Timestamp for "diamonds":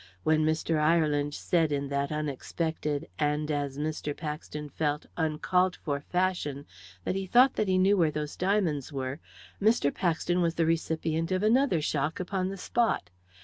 8.35-8.91